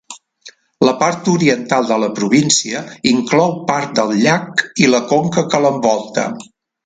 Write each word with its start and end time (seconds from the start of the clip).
La 0.87 0.93
part 1.01 1.27
oriental 1.33 1.85
de 1.89 1.97
la 2.03 2.07
província 2.19 2.81
inclou 3.11 3.53
part 3.69 3.93
del 3.99 4.15
llac 4.23 4.65
i 4.85 4.89
la 4.95 5.03
conca 5.13 5.47
que 5.53 5.61
l'envolta. 5.67 6.27